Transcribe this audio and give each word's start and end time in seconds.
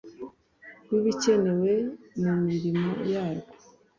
w 0.89 0.93
ibikenewe 0.99 1.73
mu 2.21 2.33
mirimo 2.47 2.89
yarwo 3.11 3.53